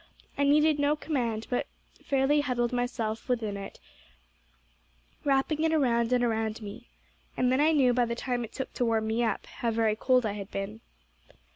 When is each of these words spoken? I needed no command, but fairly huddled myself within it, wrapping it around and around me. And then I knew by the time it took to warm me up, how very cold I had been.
I 0.35 0.45
needed 0.45 0.79
no 0.79 0.95
command, 0.95 1.45
but 1.51 1.67
fairly 2.03 2.41
huddled 2.41 2.73
myself 2.73 3.29
within 3.29 3.55
it, 3.55 3.79
wrapping 5.23 5.61
it 5.63 5.71
around 5.71 6.11
and 6.11 6.23
around 6.23 6.59
me. 6.59 6.89
And 7.37 7.51
then 7.51 7.61
I 7.61 7.71
knew 7.71 7.93
by 7.93 8.05
the 8.05 8.15
time 8.15 8.43
it 8.43 8.51
took 8.51 8.73
to 8.73 8.85
warm 8.85 9.05
me 9.05 9.23
up, 9.23 9.45
how 9.45 9.69
very 9.69 9.95
cold 9.95 10.25
I 10.25 10.31
had 10.33 10.49
been. 10.49 10.81